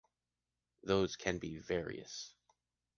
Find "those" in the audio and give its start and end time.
0.81-1.15